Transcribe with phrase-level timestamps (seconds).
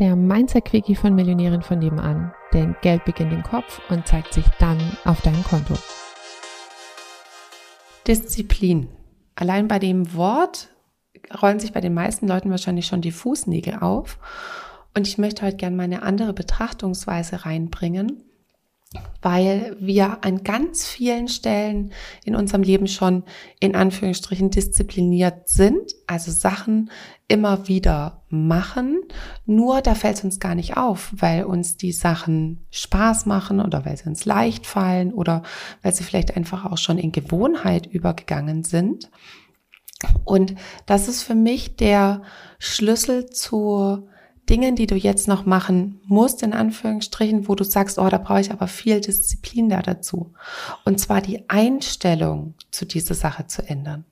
[0.00, 2.32] der Mindset-Quickie von Millionären von nebenan.
[2.52, 5.74] Denn Geld beginnt im Kopf und zeigt sich dann auf deinem Konto.
[8.06, 8.88] Disziplin.
[9.36, 10.70] Allein bei dem Wort
[11.40, 14.18] rollen sich bei den meisten Leuten wahrscheinlich schon die Fußnägel auf.
[14.96, 18.24] Und ich möchte heute gerne meine andere Betrachtungsweise reinbringen
[19.22, 21.92] weil wir an ganz vielen Stellen
[22.24, 23.24] in unserem Leben schon
[23.60, 26.90] in Anführungsstrichen diszipliniert sind, also Sachen
[27.28, 29.00] immer wieder machen,
[29.46, 33.84] nur da fällt es uns gar nicht auf, weil uns die Sachen Spaß machen oder
[33.84, 35.42] weil sie uns leicht fallen oder
[35.82, 39.10] weil sie vielleicht einfach auch schon in Gewohnheit übergegangen sind.
[40.24, 40.54] Und
[40.86, 42.22] das ist für mich der
[42.58, 44.08] Schlüssel zu
[44.50, 48.40] Dingen, die du jetzt noch machen musst, in Anführungsstrichen, wo du sagst, oh, da brauche
[48.40, 50.32] ich aber viel Disziplin da dazu.
[50.84, 54.04] Und zwar die Einstellung zu dieser Sache zu ändern.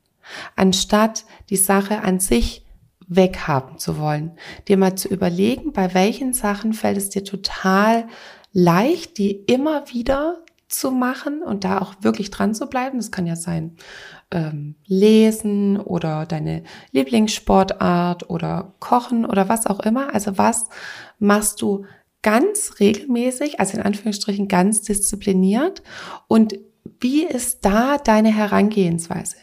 [0.57, 2.65] Anstatt die Sache an sich
[3.09, 4.33] weghaben zu wollen,
[4.69, 8.07] dir mal zu überlegen, bei welchen Sachen fällt es dir total
[8.53, 12.99] leicht, die immer wieder zu machen und da auch wirklich dran zu bleiben.
[12.99, 13.77] Das kann ja sein
[14.31, 20.15] ähm, Lesen oder deine Lieblingssportart oder Kochen oder was auch immer.
[20.15, 20.67] Also was
[21.19, 21.85] machst du
[22.23, 25.83] ganz regelmäßig, also in Anführungsstrichen ganz diszipliniert
[26.27, 26.59] und
[27.01, 29.37] wie ist da deine Herangehensweise?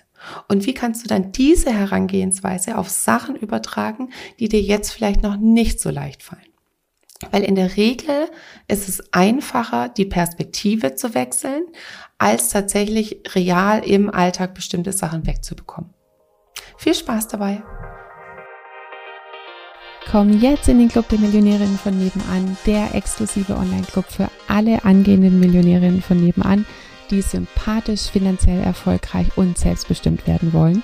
[0.47, 5.37] Und wie kannst du dann diese Herangehensweise auf Sachen übertragen, die dir jetzt vielleicht noch
[5.37, 6.54] nicht so leicht fallen?
[7.31, 8.29] Weil in der Regel
[8.67, 11.65] ist es einfacher, die Perspektive zu wechseln,
[12.17, 15.93] als tatsächlich real im Alltag bestimmte Sachen wegzubekommen.
[16.77, 17.63] Viel Spaß dabei!
[20.11, 25.39] Komm jetzt in den Club der Millionärinnen von nebenan, der exklusive Online-Club für alle angehenden
[25.39, 26.65] Millionärinnen von nebenan,
[27.09, 30.83] die sympathisch, finanziell erfolgreich und selbstbestimmt werden wollen.